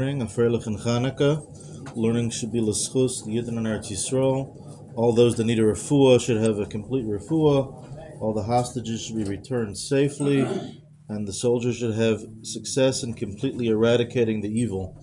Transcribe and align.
Learning 0.00 0.22
of 0.22 0.28
Freilich 0.28 0.64
and 0.68 0.78
Chanukah. 0.78 1.96
Learning 1.96 2.30
should 2.30 2.52
be 2.52 2.60
l'schus, 2.60 3.24
the 3.24 3.32
Yidden 3.32 3.58
and 3.58 3.66
Eretz 3.66 3.90
Yisrael. 3.90 4.94
All 4.94 5.12
those 5.12 5.34
that 5.34 5.42
need 5.42 5.58
a 5.58 5.62
refuah 5.62 6.20
should 6.20 6.36
have 6.40 6.60
a 6.60 6.66
complete 6.66 7.04
refuah. 7.04 8.20
All 8.20 8.32
the 8.32 8.44
hostages 8.44 9.02
should 9.02 9.16
be 9.16 9.24
returned 9.24 9.76
safely, 9.76 10.46
and 11.08 11.26
the 11.26 11.32
soldiers 11.32 11.78
should 11.78 11.96
have 11.96 12.20
success 12.42 13.02
in 13.02 13.14
completely 13.14 13.66
eradicating 13.66 14.40
the 14.40 14.48
evil. 14.48 15.02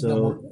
So, 0.00 0.42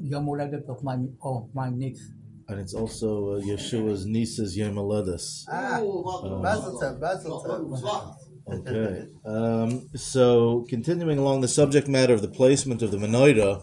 Yom 0.00 0.28
of 0.28 0.84
my 0.84 0.98
of 1.20 1.52
my 1.52 1.70
niece. 1.70 2.12
and 2.46 2.60
it's 2.60 2.72
also 2.72 3.32
uh, 3.32 3.40
Yeshua's 3.40 4.06
niece's 4.06 4.56
Yom 4.56 4.76
Haledes. 4.76 5.42
Ah, 5.50 5.80
Mazel 5.80 6.80
tov, 6.80 7.00
Mazel 7.00 7.42
tov. 7.42 8.27
Okay. 8.50 9.06
Um, 9.26 9.88
so, 9.94 10.64
continuing 10.68 11.18
along 11.18 11.42
the 11.42 11.48
subject 11.48 11.86
matter 11.86 12.14
of 12.14 12.22
the 12.22 12.28
placement 12.28 12.80
of 12.80 12.90
the 12.90 12.96
menorah, 12.96 13.62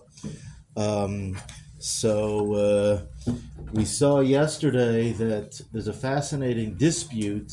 um, 0.78 1.38
so 1.80 2.54
uh, 2.54 3.34
we 3.74 3.84
saw 3.84 4.20
yesterday 4.20 5.12
that 5.14 5.60
there's 5.72 5.88
a 5.88 5.94
fascinating 5.94 6.76
dispute 6.76 7.52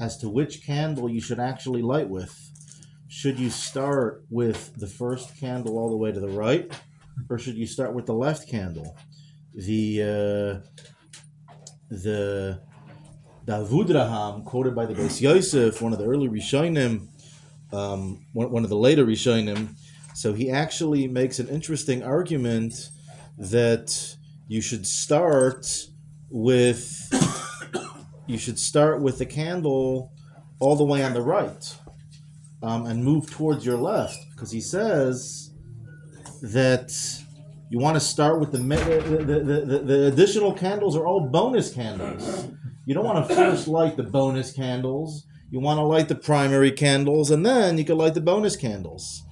as 0.00 0.18
to 0.18 0.28
which 0.28 0.64
candle 0.64 1.08
you 1.08 1.20
should 1.20 1.40
actually 1.40 1.82
light 1.82 2.08
with. 2.08 2.34
Should 3.08 3.38
you 3.38 3.50
start 3.50 4.24
with 4.30 4.74
the 4.76 4.86
first 4.86 5.38
candle 5.38 5.78
all 5.78 5.90
the 5.90 5.96
way 5.96 6.12
to 6.12 6.20
the 6.20 6.28
right, 6.28 6.70
or 7.28 7.38
should 7.38 7.56
you 7.56 7.66
start 7.66 7.94
with 7.94 8.06
the 8.06 8.14
left 8.14 8.48
candle? 8.48 8.96
The 9.54 10.02
uh, 10.02 10.68
the 11.90 12.60
Avudraham, 13.50 14.44
quoted 14.44 14.74
by 14.74 14.86
the 14.86 14.94
Beis 14.94 15.20
Yosef, 15.20 15.82
one 15.82 15.92
of 15.92 15.98
the 15.98 16.06
early 16.06 16.28
Rishonim, 16.28 17.08
um, 17.72 18.24
one, 18.32 18.50
one 18.50 18.64
of 18.64 18.70
the 18.70 18.76
later 18.76 19.04
Rishonim, 19.04 19.76
so 20.14 20.32
he 20.32 20.50
actually 20.50 21.06
makes 21.08 21.38
an 21.38 21.48
interesting 21.48 22.02
argument 22.02 22.90
that 23.38 24.16
you 24.48 24.60
should 24.60 24.86
start 24.86 25.66
with 26.30 27.08
you 28.26 28.38
should 28.38 28.58
start 28.58 29.00
with 29.00 29.18
the 29.18 29.26
candle 29.26 30.12
all 30.60 30.76
the 30.76 30.84
way 30.84 31.02
on 31.02 31.14
the 31.14 31.22
right 31.22 31.76
um, 32.62 32.86
and 32.86 33.02
move 33.04 33.30
towards 33.30 33.64
your 33.64 33.76
left 33.76 34.18
because 34.30 34.50
he 34.50 34.60
says 34.60 35.50
that 36.42 36.92
you 37.70 37.78
want 37.78 37.96
to 37.96 38.00
start 38.00 38.40
with 38.40 38.52
the, 38.52 38.58
the, 38.58 39.24
the, 39.24 39.60
the, 39.64 39.78
the 39.78 40.06
additional 40.06 40.52
candles 40.52 40.96
are 40.96 41.06
all 41.06 41.28
bonus 41.28 41.72
candles 41.72 42.48
you 42.86 42.94
don't 42.94 43.04
want 43.04 43.28
to 43.28 43.34
first 43.34 43.68
light 43.68 43.96
the 43.96 44.02
bonus 44.02 44.52
candles. 44.52 45.26
You 45.50 45.60
want 45.60 45.78
to 45.78 45.82
light 45.84 46.08
the 46.08 46.14
primary 46.14 46.70
candles, 46.70 47.30
and 47.30 47.44
then 47.44 47.76
you 47.76 47.84
can 47.84 47.98
light 47.98 48.14
the 48.14 48.20
bonus 48.20 48.56
candles. 48.56 49.22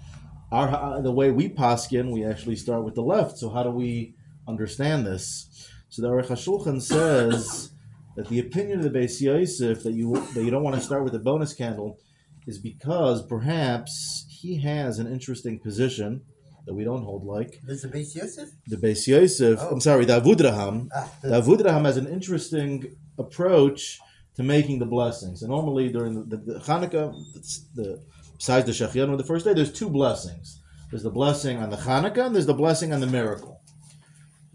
Our 0.50 0.68
uh, 0.68 1.00
the 1.00 1.12
way 1.12 1.30
we 1.30 1.48
paskin, 1.48 2.12
we 2.12 2.24
actually 2.24 2.56
start 2.56 2.84
with 2.84 2.94
the 2.94 3.02
left. 3.02 3.38
So 3.38 3.50
how 3.50 3.62
do 3.62 3.70
we 3.70 4.14
understand 4.46 5.06
this? 5.06 5.68
So 5.88 6.02
the 6.02 6.08
Aruch 6.08 6.26
HaShulchan 6.26 6.82
says 6.82 7.70
that 8.16 8.28
the 8.28 8.40
opinion 8.40 8.78
of 8.78 8.84
the 8.84 8.98
Beis 8.98 9.20
Yosef 9.20 9.82
that 9.82 9.92
you 9.92 10.14
that 10.34 10.42
you 10.42 10.50
don't 10.50 10.64
want 10.64 10.76
to 10.76 10.82
start 10.82 11.04
with 11.04 11.12
the 11.12 11.18
bonus 11.18 11.52
candle 11.52 11.98
is 12.46 12.58
because 12.58 13.22
perhaps 13.22 14.26
he 14.28 14.60
has 14.60 14.98
an 14.98 15.06
interesting 15.06 15.58
position 15.58 16.22
that 16.68 16.74
we 16.74 16.84
don't 16.84 17.02
hold 17.02 17.24
like 17.24 17.60
is 17.66 17.84
Beis 17.86 18.14
Yosef? 18.14 18.50
the 18.66 18.76
Beis 18.76 19.06
Yosef. 19.06 19.58
Oh. 19.60 19.70
I'm 19.72 19.80
sorry, 19.80 20.04
the 20.04 20.20
Avudraham. 20.20 20.88
Ah, 20.94 21.10
the- 21.22 21.28
The 21.30 21.40
Avudraham 21.40 21.84
has 21.86 21.96
an 21.96 22.06
interesting 22.06 22.94
approach 23.18 23.98
to 24.36 24.42
making 24.42 24.78
the 24.78 24.84
blessings. 24.86 25.40
And 25.42 25.50
normally 25.50 25.88
during 25.88 26.12
the, 26.14 26.36
the, 26.36 26.52
the 26.52 26.58
Hanukkah, 26.60 27.06
the, 27.34 27.60
the, 27.82 28.02
besides 28.36 28.66
the 28.66 28.72
Shechyan, 28.72 29.16
the 29.16 29.24
first 29.24 29.46
day, 29.46 29.54
there's 29.54 29.72
two 29.72 29.88
blessings. 29.88 30.60
There's 30.90 31.02
the 31.02 31.10
blessing 31.10 31.56
on 31.58 31.70
the 31.70 31.76
Hanukkah, 31.78 32.26
and 32.26 32.34
there's 32.34 32.46
the 32.46 32.54
blessing 32.54 32.92
on 32.92 33.00
the 33.00 33.06
miracle. 33.06 33.60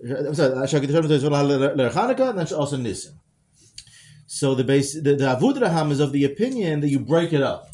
I'm 0.08 0.36
sorry, 0.36 0.54
Hanukkah, 0.54 2.30
and 2.30 2.38
then 2.40 2.48
also 2.54 2.78
Nisim. 2.78 3.14
So 4.28 4.54
the 4.56 4.64
base, 4.64 4.94
the, 4.94 5.16
the 5.16 5.26
Avudraham 5.36 5.92
is 5.92 6.00
of 6.00 6.12
the 6.12 6.24
opinion 6.26 6.80
that 6.82 6.90
you 6.90 7.00
break 7.00 7.34
it 7.34 7.42
up. 7.42 7.70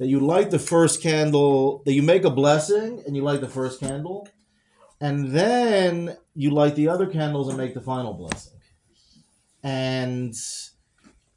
That 0.00 0.08
you 0.08 0.18
light 0.18 0.50
the 0.50 0.58
first 0.58 1.00
candle, 1.00 1.82
that 1.84 1.92
you 1.92 2.02
make 2.02 2.24
a 2.24 2.30
blessing, 2.30 3.04
and 3.06 3.14
you 3.14 3.22
light 3.22 3.40
the 3.40 3.48
first 3.48 3.78
candle, 3.78 4.28
and 5.00 5.30
then 5.30 6.16
you 6.34 6.50
light 6.50 6.74
the 6.74 6.88
other 6.88 7.06
candles 7.06 7.48
and 7.48 7.56
make 7.56 7.74
the 7.74 7.80
final 7.80 8.14
blessing. 8.14 8.58
And 9.62 10.34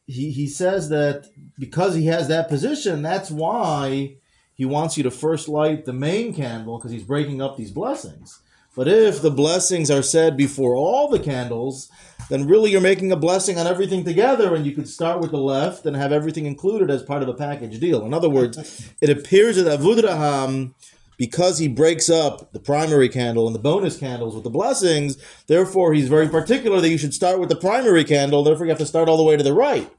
he, 0.05 0.31
he 0.31 0.47
says 0.47 0.89
that 0.89 1.25
because 1.59 1.95
he 1.95 2.07
has 2.07 2.27
that 2.29 2.49
position, 2.49 3.01
that's 3.01 3.29
why 3.29 4.15
he 4.53 4.65
wants 4.65 4.97
you 4.97 5.03
to 5.03 5.11
first 5.11 5.47
light 5.49 5.85
the 5.85 5.93
main 5.93 6.33
candle 6.33 6.77
because 6.77 6.91
he's 6.91 7.03
breaking 7.03 7.41
up 7.41 7.57
these 7.57 7.71
blessings. 7.71 8.39
But 8.75 8.87
if 8.87 9.21
the 9.21 9.31
blessings 9.31 9.91
are 9.91 10.01
said 10.01 10.35
before 10.35 10.75
all 10.75 11.07
the 11.07 11.19
candles, 11.19 11.91
then 12.33 12.47
really 12.47 12.71
you're 12.71 12.81
making 12.81 13.11
a 13.11 13.15
blessing 13.15 13.59
on 13.59 13.67
everything 13.67 14.03
together, 14.03 14.55
and 14.55 14.65
you 14.65 14.71
could 14.71 14.89
start 14.89 15.19
with 15.21 15.29
the 15.29 15.37
left 15.37 15.85
and 15.85 15.95
have 15.95 16.11
everything 16.11 16.47
included 16.47 16.89
as 16.89 17.03
part 17.03 17.21
of 17.21 17.29
a 17.29 17.33
package 17.33 17.79
deal. 17.79 18.03
In 18.03 18.13
other 18.13 18.29
words, 18.29 18.89
it 19.01 19.09
appears 19.11 19.55
that 19.57 19.79
Avudraham 19.79 20.73
because 21.15 21.59
he 21.59 21.67
breaks 21.67 22.09
up 22.09 22.51
the 22.51 22.59
primary 22.59 23.07
candle 23.07 23.45
and 23.45 23.55
the 23.55 23.59
bonus 23.59 23.97
candles 23.97 24.33
with 24.33 24.43
the 24.43 24.49
blessings, 24.49 25.15
therefore 25.45 25.93
he's 25.93 26.09
very 26.09 26.27
particular 26.27 26.81
that 26.81 26.89
you 26.89 26.97
should 26.97 27.13
start 27.13 27.39
with 27.39 27.49
the 27.49 27.55
primary 27.55 28.03
candle, 28.03 28.43
therefore 28.43 28.65
you 28.65 28.71
have 28.71 28.79
to 28.79 28.85
start 28.85 29.07
all 29.07 29.17
the 29.17 29.23
way 29.23 29.37
to 29.37 29.43
the 29.43 29.53
right. 29.53 29.91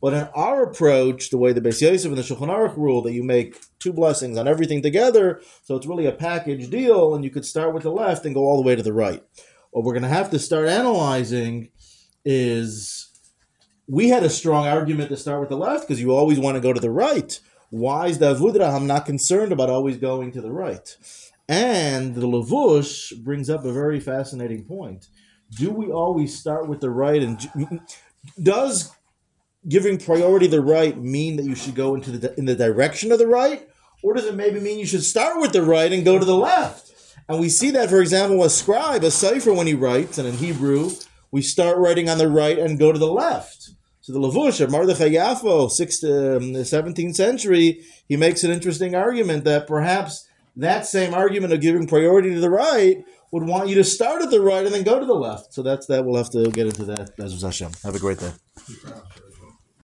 But 0.00 0.14
in 0.14 0.28
our 0.34 0.62
approach, 0.62 1.30
the 1.30 1.38
way 1.38 1.52
the 1.52 1.60
Beis 1.60 1.82
Yosef 1.82 2.06
and 2.06 2.16
the 2.16 2.22
Shulchan 2.22 2.48
Aruch 2.48 2.76
rule, 2.76 3.02
that 3.02 3.12
you 3.12 3.22
make 3.22 3.60
two 3.80 3.92
blessings 3.92 4.38
on 4.38 4.48
everything 4.48 4.80
together, 4.80 5.42
so 5.64 5.74
it's 5.76 5.86
really 5.86 6.06
a 6.06 6.12
package 6.12 6.70
deal, 6.70 7.14
and 7.14 7.24
you 7.24 7.30
could 7.30 7.44
start 7.44 7.74
with 7.74 7.82
the 7.82 7.90
left 7.90 8.24
and 8.24 8.34
go 8.34 8.42
all 8.42 8.56
the 8.56 8.66
way 8.66 8.76
to 8.76 8.82
the 8.82 8.92
right. 8.92 9.22
What 9.70 9.84
we're 9.84 9.92
going 9.92 10.02
to 10.02 10.08
have 10.08 10.30
to 10.30 10.38
start 10.38 10.68
analyzing 10.68 11.70
is 12.24 13.08
we 13.86 14.08
had 14.08 14.22
a 14.22 14.30
strong 14.30 14.66
argument 14.66 15.10
to 15.10 15.16
start 15.16 15.40
with 15.40 15.48
the 15.48 15.56
left 15.56 15.86
because 15.86 16.00
you 16.00 16.12
always 16.12 16.38
want 16.38 16.56
to 16.56 16.60
go 16.60 16.72
to 16.72 16.80
the 16.80 16.90
right. 16.90 17.38
Why 17.70 18.08
is 18.08 18.18
the 18.18 18.34
Avudraham 18.34 18.86
not 18.86 19.06
concerned 19.06 19.52
about 19.52 19.70
always 19.70 19.96
going 19.96 20.32
to 20.32 20.40
the 20.40 20.50
right? 20.50 20.96
And 21.48 22.14
the 22.14 22.26
Lavush 22.26 23.16
brings 23.22 23.48
up 23.50 23.64
a 23.64 23.72
very 23.72 24.00
fascinating 24.00 24.64
point. 24.64 25.08
Do 25.56 25.70
we 25.70 25.86
always 25.90 26.38
start 26.38 26.68
with 26.68 26.80
the 26.80 26.90
right? 26.90 27.22
And 27.22 27.80
does 28.42 28.92
giving 29.68 29.98
priority 29.98 30.46
the 30.46 30.60
right 30.60 30.96
mean 30.96 31.36
that 31.36 31.44
you 31.44 31.54
should 31.54 31.74
go 31.74 31.94
into 31.94 32.12
the 32.12 32.38
in 32.38 32.44
the 32.44 32.54
direction 32.54 33.12
of 33.12 33.18
the 33.18 33.26
right, 33.26 33.68
or 34.02 34.14
does 34.14 34.26
it 34.26 34.34
maybe 34.34 34.60
mean 34.60 34.78
you 34.78 34.86
should 34.86 35.02
start 35.02 35.40
with 35.40 35.52
the 35.52 35.62
right 35.62 35.92
and 35.92 36.04
go 36.04 36.18
to 36.18 36.24
the 36.24 36.36
left? 36.36 36.89
And 37.30 37.38
we 37.38 37.48
see 37.48 37.70
that, 37.70 37.90
for 37.90 38.00
example, 38.00 38.42
a 38.42 38.50
scribe, 38.50 39.04
a 39.04 39.06
sofer, 39.06 39.56
when 39.56 39.68
he 39.68 39.74
writes, 39.74 40.18
and 40.18 40.26
in 40.26 40.34
Hebrew, 40.34 40.90
we 41.30 41.42
start 41.42 41.78
writing 41.78 42.08
on 42.08 42.18
the 42.18 42.26
right 42.26 42.58
and 42.58 42.76
go 42.76 42.90
to 42.90 42.98
the 42.98 43.06
left. 43.06 43.70
So 44.00 44.12
the 44.12 44.18
Lavush 44.18 44.60
of 44.60 44.72
Mordechai 44.72 45.10
Yafo, 45.10 45.70
um, 46.02 46.54
17th 46.54 47.14
century, 47.14 47.84
he 48.08 48.16
makes 48.16 48.42
an 48.42 48.50
interesting 48.50 48.96
argument 48.96 49.44
that 49.44 49.68
perhaps 49.68 50.26
that 50.56 50.86
same 50.86 51.14
argument 51.14 51.52
of 51.52 51.60
giving 51.60 51.86
priority 51.86 52.34
to 52.34 52.40
the 52.40 52.50
right 52.50 53.04
would 53.30 53.44
want 53.44 53.68
you 53.68 53.76
to 53.76 53.84
start 53.84 54.22
at 54.22 54.32
the 54.32 54.40
right 54.40 54.64
and 54.64 54.74
then 54.74 54.82
go 54.82 54.98
to 54.98 55.06
the 55.06 55.14
left. 55.14 55.54
So 55.54 55.62
that's 55.62 55.86
that. 55.86 56.04
We'll 56.04 56.16
have 56.16 56.30
to 56.30 56.50
get 56.50 56.66
into 56.66 56.84
that. 56.86 57.12
Hashem. 57.16 57.70
Have 57.84 57.94
a 57.94 58.00
great 58.00 58.18
day. 58.18 58.32